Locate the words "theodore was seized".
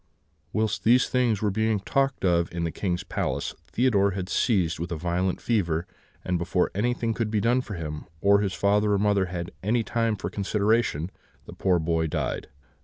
3.67-4.79